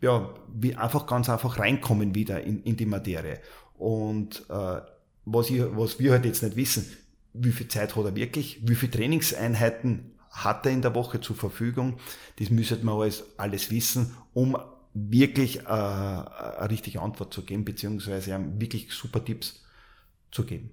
ja, 0.00 0.32
wie 0.52 0.76
einfach 0.76 1.06
ganz 1.06 1.28
einfach 1.28 1.58
reinkommen 1.58 2.14
wieder 2.14 2.40
in, 2.42 2.62
in 2.62 2.76
die 2.76 2.86
Materie. 2.86 3.40
Und 3.76 4.44
äh, 4.48 4.80
was, 5.24 5.50
ich, 5.50 5.62
was 5.72 5.98
wir 5.98 6.12
halt 6.12 6.24
jetzt 6.24 6.42
nicht 6.42 6.56
wissen, 6.56 6.86
wie 7.34 7.52
viel 7.52 7.68
Zeit 7.68 7.96
hat 7.96 8.04
er 8.04 8.16
wirklich, 8.16 8.60
wie 8.62 8.74
viele 8.74 8.92
Trainingseinheiten 8.92 10.12
hat 10.30 10.66
er 10.66 10.72
in 10.72 10.82
der 10.82 10.94
Woche 10.94 11.20
zur 11.20 11.36
Verfügung, 11.36 11.98
das 12.38 12.50
müsste 12.50 12.76
man 12.84 13.00
alles, 13.00 13.24
alles 13.38 13.70
wissen, 13.70 14.14
um 14.34 14.56
wirklich 14.94 15.60
äh, 15.60 15.68
eine 15.68 16.70
richtige 16.70 17.00
Antwort 17.00 17.32
zu 17.32 17.42
geben, 17.42 17.64
beziehungsweise 17.64 18.38
wirklich 18.58 18.92
super 18.92 19.24
Tipps 19.24 19.64
zu 20.30 20.44
geben. 20.44 20.70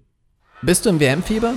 Bist 0.62 0.86
du 0.86 0.90
im 0.90 1.00
WM-Fieber? 1.00 1.54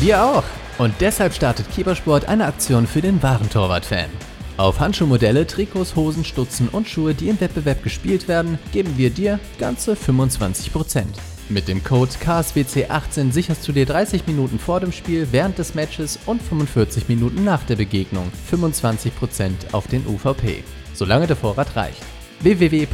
Wir 0.00 0.24
auch. 0.24 0.44
Und 0.78 0.94
deshalb 1.00 1.34
startet 1.34 1.70
Keepersport 1.70 2.26
eine 2.28 2.46
Aktion 2.46 2.86
für 2.86 3.02
den 3.02 3.22
wahren 3.22 3.50
Torwart-Fan. 3.50 4.08
Auf 4.56 4.80
Handschuhmodelle, 4.80 5.46
Trikots, 5.46 5.96
Hosen, 5.96 6.24
Stutzen 6.24 6.68
und 6.68 6.88
Schuhe, 6.88 7.14
die 7.14 7.28
im 7.28 7.40
Wettbewerb 7.40 7.82
gespielt 7.82 8.28
werden, 8.28 8.58
geben 8.72 8.96
wir 8.96 9.10
dir 9.10 9.40
ganze 9.58 9.94
25%. 9.94 11.04
Mit 11.48 11.68
dem 11.68 11.82
Code 11.82 12.12
KSWC18 12.12 13.32
sicherst 13.32 13.66
du 13.66 13.72
dir 13.72 13.86
30 13.86 14.26
Minuten 14.26 14.58
vor 14.58 14.80
dem 14.80 14.92
Spiel, 14.92 15.28
während 15.32 15.58
des 15.58 15.74
Matches 15.74 16.18
und 16.24 16.40
45 16.40 17.08
Minuten 17.08 17.44
nach 17.44 17.64
der 17.64 17.76
Begegnung 17.76 18.30
25% 18.50 19.72
auf 19.72 19.88
den 19.88 20.06
UVP, 20.06 20.62
solange 20.94 21.26
der 21.26 21.36
Vorrat 21.36 21.76
reicht. 21.76 22.02
www.ks.so 22.40 22.92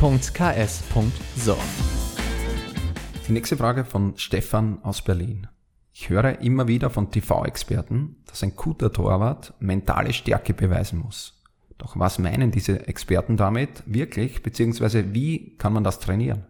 Die 3.29 3.35
nächste 3.35 3.59
Frage 3.59 3.85
von 3.85 4.17
Stefan 4.17 4.83
aus 4.83 5.03
Berlin. 5.03 5.49
Ich 5.93 6.09
höre 6.09 6.41
immer 6.41 6.67
wieder 6.67 6.89
von 6.89 7.11
TV-Experten, 7.11 8.17
dass 8.25 8.43
ein 8.43 8.57
guter 8.57 8.91
Torwart 8.91 9.53
mentale 9.61 10.15
Stärke 10.15 10.55
beweisen 10.55 11.01
muss. 11.01 11.43
Doch 11.77 11.99
was 11.99 12.19
meinen 12.19 12.53
diese 12.53 12.89
Experten 12.89 13.37
damit 13.37 13.83
wirklich, 13.85 14.43
beziehungsweise 14.43 15.13
wie 15.13 15.59
kann 15.59 15.75
man 15.75 15.85
das 15.85 16.01
trainieren? 16.01 16.47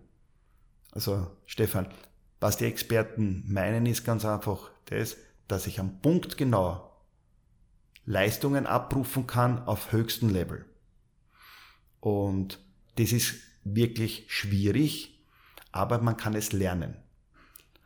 Also 0.93 1.27
Stefan, 1.47 1.89
was 2.39 2.59
die 2.59 2.67
Experten 2.67 3.43
meinen, 3.49 3.85
ist 3.85 4.05
ganz 4.05 4.25
einfach 4.25 4.71
das, 4.85 5.17
dass 5.49 5.67
ich 5.67 5.81
am 5.81 5.99
Punkt 6.01 6.37
genau 6.37 6.93
Leistungen 8.05 8.67
abrufen 8.67 9.27
kann 9.27 9.65
auf 9.65 9.91
höchstem 9.91 10.29
Level. 10.29 10.65
Und 11.99 12.61
das 12.95 13.11
ist 13.11 13.35
wirklich 13.65 14.27
schwierig, 14.29 15.18
aber 15.73 15.99
man 16.01 16.17
kann 16.17 16.35
es 16.35 16.53
lernen. 16.53 16.97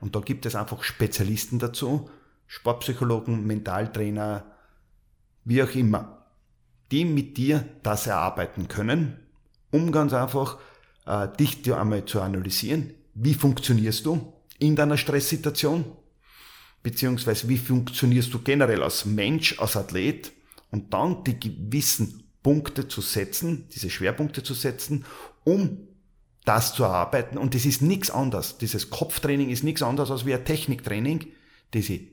Und 0.00 0.16
da 0.16 0.20
gibt 0.20 0.46
es 0.46 0.54
einfach 0.54 0.82
Spezialisten 0.82 1.58
dazu, 1.58 2.10
Sportpsychologen, 2.46 3.46
Mentaltrainer, 3.46 4.44
wie 5.44 5.62
auch 5.62 5.74
immer, 5.74 6.26
die 6.90 7.04
mit 7.04 7.36
dir 7.36 7.64
das 7.82 8.06
erarbeiten 8.06 8.68
können, 8.68 9.16
um 9.70 9.90
ganz 9.92 10.12
einfach 10.12 10.58
äh, 11.06 11.28
dich 11.38 11.72
einmal 11.72 12.04
zu 12.04 12.20
analysieren, 12.20 12.94
wie 13.14 13.34
funktionierst 13.34 14.04
du 14.06 14.32
in 14.58 14.76
deiner 14.76 14.96
Stresssituation, 14.96 15.84
beziehungsweise 16.82 17.48
wie 17.48 17.58
funktionierst 17.58 18.32
du 18.34 18.40
generell 18.40 18.82
als 18.82 19.04
Mensch, 19.04 19.58
als 19.58 19.76
Athlet? 19.76 20.32
Und 20.70 20.94
dann 20.94 21.22
die 21.24 21.38
gewissen 21.38 22.22
Punkte 22.42 22.88
zu 22.88 23.02
setzen, 23.02 23.68
diese 23.74 23.90
Schwerpunkte 23.90 24.42
zu 24.42 24.54
setzen, 24.54 25.04
um 25.44 25.88
das 26.44 26.74
zu 26.74 26.84
erarbeiten. 26.84 27.38
Und 27.38 27.54
das 27.54 27.64
ist 27.64 27.82
nichts 27.82 28.10
anderes. 28.10 28.58
Dieses 28.58 28.90
Kopftraining 28.90 29.50
ist 29.50 29.62
nichts 29.62 29.82
anderes 29.82 30.10
als 30.10 30.26
wie 30.26 30.34
ein 30.34 30.44
Techniktraining, 30.44 31.26
das 31.72 31.88
ich 31.88 32.08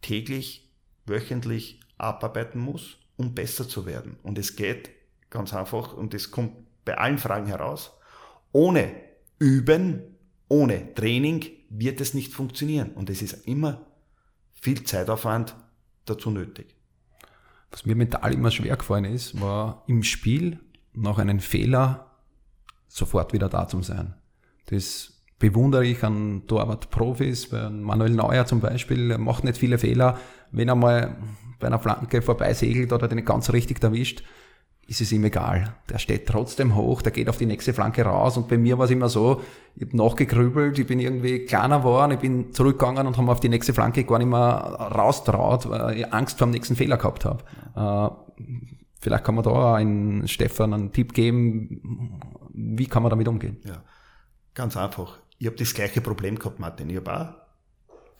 täglich, 0.00 0.70
wöchentlich 1.06 1.80
abarbeiten 1.98 2.60
muss, 2.60 2.98
um 3.16 3.34
besser 3.34 3.68
zu 3.68 3.86
werden. 3.86 4.16
Und 4.22 4.38
es 4.38 4.56
geht 4.56 4.90
ganz 5.30 5.52
einfach, 5.52 5.94
und 5.94 6.14
das 6.14 6.30
kommt 6.30 6.52
bei 6.84 6.96
allen 6.96 7.18
Fragen 7.18 7.46
heraus, 7.46 7.92
ohne 8.52 8.94
Üben 9.38 10.14
ohne 10.48 10.94
Training 10.94 11.44
wird 11.68 12.00
es 12.00 12.14
nicht 12.14 12.32
funktionieren 12.32 12.92
und 12.92 13.10
es 13.10 13.22
ist 13.22 13.46
immer 13.46 13.86
viel 14.52 14.84
Zeitaufwand 14.84 15.56
dazu 16.04 16.30
nötig. 16.30 16.76
Was 17.70 17.84
mir 17.84 17.96
mental 17.96 18.32
immer 18.32 18.50
schwer 18.50 18.76
gefallen 18.76 19.06
ist, 19.06 19.40
war 19.40 19.82
im 19.88 20.02
Spiel 20.02 20.60
nach 20.92 21.18
einem 21.18 21.40
Fehler 21.40 22.13
sofort 22.88 23.32
wieder 23.32 23.48
da 23.48 23.68
zu 23.68 23.82
sein. 23.82 24.14
Das 24.66 25.12
bewundere 25.38 25.84
ich 25.84 26.02
an 26.02 26.42
Torwart-Profis, 26.46 27.50
bei 27.50 27.68
Manuel 27.68 28.12
Neuer 28.12 28.46
zum 28.46 28.60
Beispiel, 28.60 29.10
er 29.10 29.18
macht 29.18 29.44
nicht 29.44 29.58
viele 29.58 29.78
Fehler. 29.78 30.18
Wenn 30.52 30.68
er 30.68 30.74
mal 30.74 31.16
bei 31.58 31.66
einer 31.66 31.78
Flanke 31.78 32.22
vorbeisegelt 32.22 32.92
oder 32.92 33.08
den 33.08 33.16
nicht 33.16 33.28
ganz 33.28 33.52
richtig 33.52 33.82
erwischt, 33.82 34.22
ist 34.86 35.00
es 35.00 35.12
ihm 35.12 35.24
egal. 35.24 35.74
Der 35.88 35.98
steht 35.98 36.26
trotzdem 36.26 36.74
hoch, 36.74 37.02
der 37.02 37.12
geht 37.12 37.28
auf 37.28 37.38
die 37.38 37.46
nächste 37.46 37.72
Flanke 37.72 38.02
raus 38.02 38.36
und 38.36 38.48
bei 38.48 38.58
mir 38.58 38.78
war 38.78 38.84
es 38.84 38.90
immer 38.90 39.08
so, 39.08 39.40
ich 39.76 39.86
habe 39.86 39.96
nachgegrübelt, 39.96 40.78
ich 40.78 40.86
bin 40.86 41.00
irgendwie 41.00 41.46
kleiner 41.46 41.78
geworden, 41.78 42.12
ich 42.12 42.18
bin 42.18 42.52
zurückgegangen 42.52 43.06
und 43.06 43.16
habe 43.16 43.32
auf 43.32 43.40
die 43.40 43.48
nächste 43.48 43.72
Flanke 43.72 44.04
gar 44.04 44.18
nicht 44.18 44.28
mehr 44.28 44.38
raustraut, 44.38 45.68
weil 45.68 45.98
ich 45.98 46.12
Angst 46.12 46.38
vor 46.38 46.46
dem 46.46 46.52
nächsten 46.52 46.76
Fehler 46.76 46.98
gehabt 46.98 47.24
habe. 47.24 47.44
Äh, 47.76 48.42
vielleicht 49.04 49.24
kann 49.24 49.34
man 49.34 49.44
da 49.44 49.74
einen 49.74 50.26
Stefan 50.26 50.72
einen 50.72 50.92
Tipp 50.92 51.12
geben, 51.12 52.18
wie 52.54 52.86
kann 52.86 53.02
man 53.02 53.10
damit 53.10 53.28
umgehen? 53.28 53.58
Ja, 53.64 53.82
ganz 54.54 54.76
einfach. 54.76 55.18
Ich 55.38 55.46
habe 55.46 55.56
das 55.56 55.74
gleiche 55.74 56.00
Problem 56.00 56.38
gehabt, 56.38 56.58
Martin. 56.58 56.88
Ich, 56.88 57.06
auch, 57.06 57.34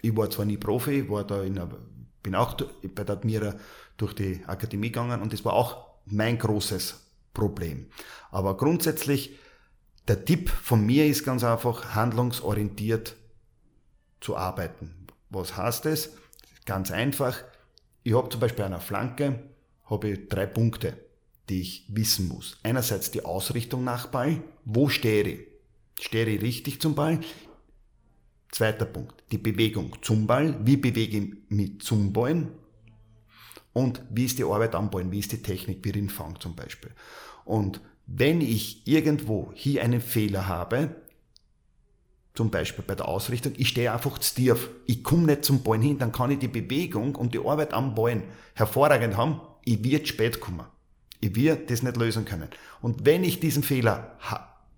ich 0.02 0.14
war 0.14 0.28
zwar 0.28 0.44
nie 0.44 0.58
Profi, 0.58 1.08
war 1.08 1.24
da 1.24 1.42
in 1.42 1.58
einer, 1.58 1.70
bin 2.22 2.34
auch 2.34 2.54
bei 2.94 3.02
der 3.02 3.16
Admira 3.16 3.54
durch 3.96 4.12
die 4.12 4.42
Akademie 4.46 4.88
gegangen 4.88 5.22
und 5.22 5.32
das 5.32 5.44
war 5.44 5.54
auch 5.54 5.86
mein 6.04 6.38
großes 6.38 7.00
Problem. 7.32 7.86
Aber 8.30 8.56
grundsätzlich, 8.58 9.38
der 10.06 10.26
Tipp 10.26 10.50
von 10.50 10.84
mir 10.84 11.06
ist 11.06 11.24
ganz 11.24 11.44
einfach, 11.44 11.94
handlungsorientiert 11.94 13.16
zu 14.20 14.36
arbeiten. 14.36 15.06
Was 15.30 15.56
heißt 15.56 15.86
es? 15.86 16.10
Ganz 16.66 16.90
einfach. 16.90 17.38
Ich 18.02 18.14
habe 18.14 18.28
zum 18.28 18.40
Beispiel 18.40 18.66
einer 18.66 18.80
Flanke 18.80 19.53
habe 19.84 20.10
ich 20.10 20.28
drei 20.28 20.46
Punkte, 20.46 20.96
die 21.48 21.60
ich 21.60 21.84
wissen 21.88 22.28
muss. 22.28 22.58
Einerseits 22.62 23.10
die 23.10 23.24
Ausrichtung 23.24 23.84
nach 23.84 24.08
Ball. 24.08 24.42
Wo 24.64 24.88
stehe 24.88 25.24
ich? 25.24 25.40
Stehe 26.00 26.26
ich 26.26 26.42
richtig 26.42 26.80
zum 26.80 26.94
Ball? 26.94 27.20
Zweiter 28.50 28.86
Punkt, 28.86 29.22
die 29.30 29.38
Bewegung 29.38 29.96
zum 30.02 30.26
Ball. 30.26 30.56
Wie 30.64 30.76
bewege 30.76 31.18
ich 31.18 31.32
mich 31.48 31.80
zum 31.80 32.12
Ballen? 32.12 32.52
und 33.74 34.00
wie 34.08 34.24
ist 34.24 34.38
die 34.38 34.44
Arbeit 34.44 34.74
am 34.74 34.90
Ballen, 34.90 35.12
wie 35.12 35.18
ist 35.18 35.32
die 35.32 35.42
Technik, 35.42 35.80
wie 35.82 35.90
Rinfang 35.90 36.40
zum 36.40 36.54
Beispiel. 36.54 36.92
Und 37.44 37.82
wenn 38.06 38.40
ich 38.40 38.86
irgendwo 38.86 39.50
hier 39.52 39.82
einen 39.82 40.00
Fehler 40.00 40.48
habe, 40.48 40.94
zum 42.34 42.50
Beispiel 42.50 42.84
bei 42.86 42.94
der 42.94 43.08
Ausrichtung, 43.08 43.52
ich 43.56 43.68
stehe 43.68 43.92
einfach 43.92 44.18
zu 44.18 44.34
tief, 44.34 44.70
ich 44.86 45.04
komme 45.04 45.26
nicht 45.26 45.44
zum 45.44 45.62
Ballen 45.62 45.82
hin, 45.82 45.98
dann 45.98 46.12
kann 46.12 46.30
ich 46.30 46.38
die 46.38 46.48
Bewegung 46.48 47.16
und 47.16 47.34
die 47.34 47.44
Arbeit 47.44 47.72
am 47.74 47.94
Ballen 47.94 48.22
hervorragend 48.54 49.16
haben, 49.16 49.40
ich 49.64 49.84
werde 49.84 50.06
spät 50.06 50.40
kommen. 50.40 50.66
Ich 51.20 51.36
werde 51.36 51.64
das 51.66 51.82
nicht 51.82 51.96
lösen 51.96 52.24
können. 52.24 52.48
Und 52.82 53.06
wenn 53.06 53.24
ich 53.24 53.40
diesen 53.40 53.62
Fehler 53.62 54.18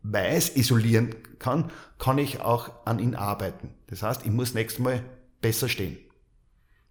weiß, 0.02 0.56
isolieren 0.56 1.14
kann, 1.38 1.70
kann 1.98 2.18
ich 2.18 2.40
auch 2.40 2.70
an 2.84 2.98
ihn 2.98 3.14
arbeiten. 3.14 3.70
Das 3.88 4.02
heißt, 4.02 4.24
ich 4.24 4.30
muss 4.30 4.54
nächstes 4.54 4.82
Mal 4.82 5.02
besser 5.40 5.68
stehen. 5.68 5.98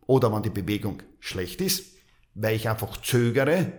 Oder 0.07 0.31
wenn 0.31 0.43
die 0.43 0.49
Bewegung 0.49 1.01
schlecht 1.19 1.61
ist, 1.61 1.95
weil 2.33 2.55
ich 2.55 2.69
einfach 2.69 3.01
zögere 3.01 3.71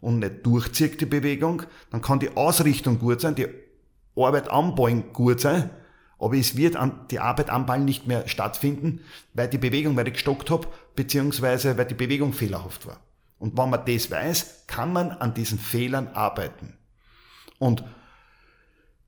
und 0.00 0.20
nicht 0.20 0.46
durchziehe 0.46 0.90
die 0.90 1.06
Bewegung, 1.06 1.62
dann 1.90 2.00
kann 2.00 2.20
die 2.20 2.36
Ausrichtung 2.36 2.98
gut 2.98 3.20
sein, 3.20 3.34
die 3.34 3.48
Arbeit 4.16 4.48
am 4.48 4.74
Ballen 4.74 5.12
gut 5.12 5.40
sein, 5.40 5.70
aber 6.18 6.36
es 6.36 6.56
wird 6.56 6.76
an, 6.76 7.06
die 7.10 7.18
Arbeit 7.18 7.50
am 7.50 7.66
Ball 7.66 7.80
nicht 7.80 8.06
mehr 8.06 8.28
stattfinden, 8.28 9.00
weil 9.34 9.48
die 9.48 9.58
Bewegung, 9.58 9.96
weil 9.96 10.06
ich 10.08 10.14
gestockt 10.14 10.50
habe, 10.50 10.68
beziehungsweise 10.94 11.76
weil 11.76 11.86
die 11.86 11.94
Bewegung 11.94 12.32
fehlerhaft 12.32 12.86
war. 12.86 13.00
Und 13.44 13.58
wenn 13.58 13.68
man 13.68 13.84
das 13.84 14.10
weiß, 14.10 14.64
kann 14.66 14.90
man 14.90 15.10
an 15.10 15.34
diesen 15.34 15.58
Fehlern 15.58 16.08
arbeiten. 16.08 16.78
Und 17.58 17.84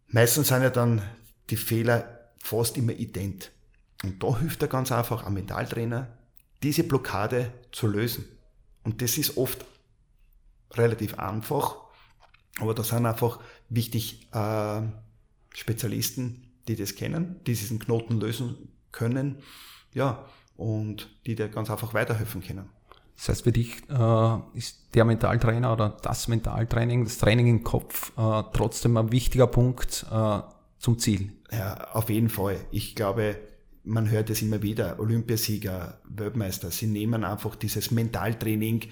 meistens 0.09 0.49
sind 0.49 0.61
ja 0.61 0.69
dann 0.69 1.01
die 1.49 1.57
Fehler 1.57 2.33
fast 2.37 2.77
immer 2.77 2.93
ident. 2.93 3.51
Und 4.05 4.23
da 4.23 4.39
hilft 4.39 4.61
er 4.61 4.69
ganz 4.69 4.93
einfach 4.93 5.25
am 5.25 5.33
Mentaltrainer, 5.33 6.19
diese 6.63 6.85
Blockade 6.85 7.51
zu 7.73 7.87
lösen. 7.87 8.27
Und 8.85 9.01
das 9.01 9.17
ist 9.17 9.39
oft 9.39 9.65
relativ 10.75 11.19
einfach, 11.19 11.77
aber 12.61 12.75
da 12.75 12.85
sind 12.85 13.07
einfach 13.07 13.41
wichtig 13.71 14.29
äh, 14.35 14.83
Spezialisten, 15.55 16.53
die 16.69 16.77
das 16.77 16.95
kennen, 16.95 17.41
die 17.47 17.55
diesen 17.55 17.79
Knoten 17.79 18.21
lösen 18.21 18.69
können, 18.93 19.39
ja, 19.95 20.29
und 20.59 21.09
die 21.25 21.37
dir 21.37 21.49
ganz 21.49 21.71
einfach 21.71 21.95
weiterhelfen 21.95 22.43
können. 22.43 22.76
Das 23.17 23.29
heißt, 23.31 23.45
für 23.45 23.53
dich 23.53 23.83
äh, 23.89 24.39
ist 24.55 24.95
der 24.95 25.05
Mentaltrainer 25.05 25.73
oder 25.73 25.97
das 26.03 26.29
Mentaltraining, 26.29 27.05
das 27.05 27.19
Training 27.19 27.47
im 27.47 27.65
Kopf 27.65 28.13
äh, 28.17 28.43
trotzdem 28.53 28.97
ein 28.97 29.11
wichtiger 29.11 29.47
Punkt 29.47 30.07
äh, 30.11 30.41
zum 30.79 30.99
Ziel. 30.99 31.33
Ja, 31.51 31.89
auf 31.93 32.11
jeden 32.11 32.29
Fall. 32.29 32.59
Ich 32.71 32.95
glaube, 32.95 33.39
man 33.85 34.11
hört 34.11 34.31
es 34.31 34.43
immer 34.43 34.63
wieder, 34.63 34.99
Olympiasieger, 34.99 36.01
Weltmeister, 36.05 36.71
sie 36.71 36.89
nehmen 36.89 37.25
einfach 37.25 37.55
dieses 37.55 37.91
Mentaltraining 37.91 38.83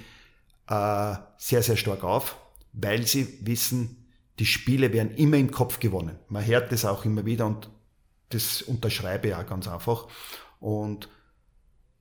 äh, 0.69 1.15
sehr, 1.37 1.63
sehr 1.63 1.77
stark 1.77 2.05
auf, 2.05 2.37
weil 2.73 3.07
sie 3.07 3.39
wissen, 3.43 4.07
die 4.39 4.47
Spiele 4.47 4.93
werden 4.93 5.13
immer 5.13 5.37
im 5.37 5.51
Kopf 5.51 5.81
gewonnen. 5.81 6.19
Man 6.29 6.47
hört 6.47 6.73
das 6.73 6.85
auch 6.85 7.05
immer 7.05 7.27
wieder 7.27 7.47
und 7.47 7.71
das 8.31 8.63
unterschreibe 8.63 9.29
ich 9.29 9.35
auch 9.35 9.47
ganz 9.47 9.69
einfach. 9.69 10.09
Und 10.61 11.09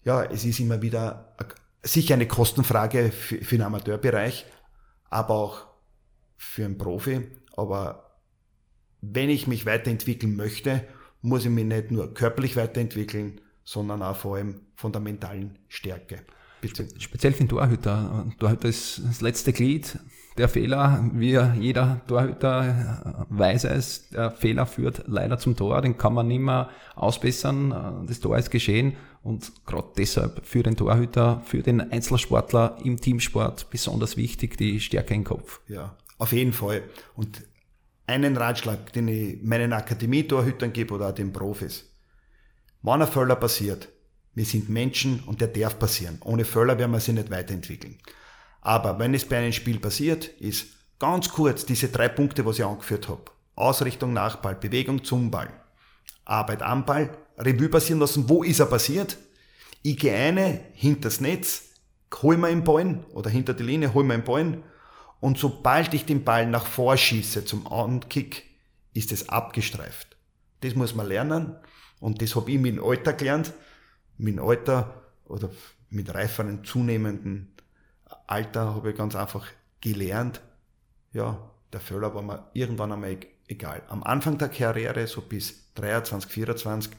ja, 0.04 0.24
es 0.24 0.46
ist 0.46 0.60
immer 0.60 0.82
wieder 0.82 1.36
sicher 1.84 2.16
eine 2.16 2.28
Kostenfrage 2.28 3.12
für, 3.12 3.44
für 3.44 3.58
den 3.58 3.66
Amateurbereich, 3.66 4.46
aber 5.10 5.34
auch 5.36 5.66
für 6.38 6.66
einen 6.66 6.78
Profi. 6.78 7.28
Aber 7.56 8.18
wenn 9.02 9.30
ich 9.30 9.48
mich 9.48 9.66
weiterentwickeln 9.66 10.36
möchte 10.36 10.88
muss 11.24 11.46
ich 11.46 11.52
mich 11.52 11.66
nicht 11.66 11.90
nur 11.90 12.14
körperlich 12.14 12.56
weiterentwickeln, 12.56 13.42
sondern 13.64 14.04
auch 14.04 14.16
vor 14.16 14.36
allem 14.36 14.62
von 14.76 14.92
der 14.92 15.02
mentalen 15.02 15.58
Stärke. 15.70 16.20
Bitte. 16.62 16.88
Speziell 17.00 17.34
für 17.34 17.40
den 17.40 17.50
Torhüter. 17.50 18.28
Torhüter 18.40 18.68
ist 18.68 19.02
das 19.04 19.22
letzte 19.22 19.54
Glied. 19.54 19.98
Der 20.38 20.50
Fehler, 20.50 21.10
wie 21.14 21.38
jeder 21.60 22.02
Torhüter 22.08 23.26
weiß 23.30 23.66
es, 23.66 24.10
der 24.10 24.32
Fehler 24.32 24.66
führt 24.66 25.04
leider 25.08 25.38
zum 25.38 25.56
Tor, 25.56 25.82
den 25.82 25.98
kann 25.98 26.14
man 26.16 26.28
nicht 26.28 26.40
mehr 26.40 26.70
ausbessern. 26.96 28.06
Das 28.08 28.20
Tor 28.20 28.38
ist 28.38 28.50
geschehen 28.50 28.96
und 29.22 29.52
gerade 29.68 29.90
deshalb 29.96 30.46
für 30.46 30.64
den 30.64 30.76
Torhüter, 30.76 31.42
für 31.46 31.62
den 31.62 31.80
Einzelsportler 31.92 32.78
im 32.84 33.00
Teamsport 33.00 33.70
besonders 33.70 34.18
wichtig, 34.18 34.58
die 34.58 34.80
Stärke 34.80 35.14
im 35.14 35.24
Kopf. 35.24 35.62
Ja, 35.68 35.96
auf 36.18 36.32
jeden 36.32 36.54
Fall. 36.54 36.82
Und 37.16 37.44
einen 38.08 38.36
Ratschlag, 38.36 38.92
den 38.94 39.08
ich 39.08 39.42
meinen 39.44 39.72
Akademie-Torhütern 39.72 40.74
gebe 40.74 40.96
oder 40.96 41.10
auch 41.10 41.14
den 41.14 41.32
Profis. 41.32 41.90
Wenn 42.82 43.02
ein 43.02 43.08
Fehler 43.08 43.36
passiert, 43.36 43.88
wir 44.34 44.46
sind 44.46 44.68
Menschen 44.68 45.22
und 45.28 45.42
der 45.42 45.48
darf 45.48 45.78
passieren. 45.78 46.18
Ohne 46.26 46.44
Fehler 46.44 46.78
werden 46.80 46.92
wir 46.92 47.00
sie 47.00 47.14
nicht 47.14 47.30
weiterentwickeln. 47.30 48.00
Aber 48.64 48.98
wenn 48.98 49.14
es 49.14 49.26
bei 49.26 49.38
einem 49.38 49.52
Spiel 49.52 49.78
passiert, 49.78 50.28
ist 50.40 50.68
ganz 50.98 51.30
kurz 51.30 51.66
diese 51.66 51.90
drei 51.90 52.08
Punkte, 52.08 52.46
was 52.46 52.60
ich 52.60 52.66
angeführt 52.66 53.10
habe. 53.10 53.26
Ausrichtung 53.56 54.14
nach 54.14 54.38
Ball, 54.38 54.56
Bewegung 54.56 55.04
zum 55.04 55.30
Ball, 55.30 55.50
Arbeit 56.26 56.62
am 56.62 56.86
Ball, 56.86 57.16
Revue 57.38 57.68
passieren 57.68 58.00
lassen, 58.00 58.30
wo 58.30 58.42
ist 58.42 58.60
er 58.60 58.68
passiert. 58.68 59.18
Ich 59.82 59.98
gehe 59.98 60.16
eine 60.16 60.62
hinter 60.74 61.10
das 61.10 61.20
Netz, 61.20 61.64
hol 62.22 62.38
mir 62.38 62.48
den 62.48 62.64
Ball 62.64 63.04
oder 63.14 63.30
hinter 63.30 63.54
die 63.54 63.64
Linie, 63.64 63.94
hol 63.94 64.06
mir 64.06 64.18
den 64.18 64.24
Ball 64.24 64.64
und 65.20 65.38
sobald 65.38 65.94
ich 65.94 66.06
den 66.06 66.24
Ball 66.24 66.48
nach 66.48 66.66
vorschieße 66.66 67.46
zum 67.46 67.68
Ankick, 67.68 68.46
ist 68.94 69.12
es 69.12 69.28
abgestreift. 69.30 70.16
Das 70.62 70.76
muss 70.76 70.96
man 70.96 71.08
lernen 71.08 71.58
und 72.00 72.22
das 72.22 72.36
habe 72.36 72.52
ich 72.52 72.60
mit 72.60 72.78
dem 72.78 72.84
Alter 72.84 73.14
gelernt 73.14 73.54
mit 74.18 74.38
dem 74.38 74.44
Alter 74.44 75.04
oder 75.26 75.50
mit 75.90 76.14
reiferen, 76.14 76.64
zunehmenden 76.64 77.53
Alter 78.28 78.76
habe 78.76 78.92
ich 78.92 78.98
ganz 78.98 79.16
einfach 79.16 79.48
gelernt, 79.82 80.42
ja, 81.12 81.50
der 81.72 81.80
Fehler 81.80 82.14
war 82.14 82.22
mir 82.22 82.50
irgendwann 82.54 82.92
einmal 82.92 83.18
egal. 83.48 83.84
Am 83.88 84.04
Anfang 84.04 84.38
der 84.38 84.50
Karriere, 84.50 85.08
so 85.08 85.22
bis 85.22 85.74
23, 85.76 86.32
24, 86.32 86.92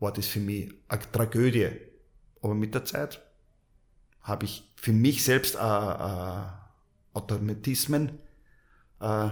war 0.00 0.12
das 0.12 0.26
für 0.26 0.40
mich 0.40 0.72
eine 0.88 1.12
Tragödie. 1.12 1.70
Aber 2.40 2.54
mit 2.54 2.74
der 2.74 2.84
Zeit 2.84 3.20
habe 4.22 4.44
ich 4.44 4.70
für 4.76 4.92
mich 4.92 5.24
selbst 5.24 5.54
äh, 5.54 5.58
äh, 5.58 6.42
Automatismen 7.14 8.18
äh, 9.00 9.28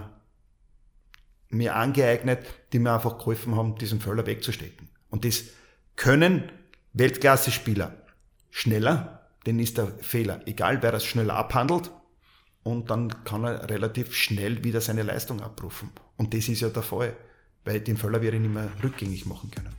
mir 1.49 1.75
angeeignet, 1.75 2.45
die 2.71 2.79
mir 2.79 2.93
einfach 2.93 3.17
geholfen 3.17 3.55
haben, 3.55 3.75
diesen 3.75 3.99
Fehler 3.99 4.25
wegzustecken. 4.25 4.89
Und 5.09 5.25
das 5.25 5.43
können 5.95 6.51
Weltklasse-Spieler 6.93 7.95
schneller, 8.49 9.20
denn 9.45 9.59
ist 9.59 9.77
der 9.77 9.87
Fehler 10.01 10.41
egal, 10.45 10.81
wer 10.81 10.91
das 10.91 11.05
schneller 11.05 11.35
abhandelt 11.35 11.91
und 12.63 12.89
dann 12.89 13.23
kann 13.23 13.43
er 13.43 13.69
relativ 13.69 14.13
schnell 14.13 14.63
wieder 14.63 14.81
seine 14.81 15.03
Leistung 15.03 15.41
abrufen. 15.41 15.89
Und 16.17 16.33
das 16.33 16.47
ist 16.47 16.61
ja 16.61 16.69
der 16.69 16.83
Fall, 16.83 17.15
weil 17.65 17.79
den 17.79 17.97
Fehler 17.97 18.21
ich 18.21 18.41
nicht 18.41 18.53
mehr 18.53 18.69
rückgängig 18.83 19.25
machen 19.25 19.49
können. 19.51 19.75